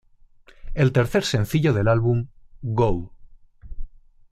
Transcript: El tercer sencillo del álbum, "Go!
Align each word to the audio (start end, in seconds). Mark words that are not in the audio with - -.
El 0.73 0.91
tercer 0.93 1.23
sencillo 1.23 1.73
del 1.73 1.87
álbum, 1.87 2.25
"Go! 2.63 3.13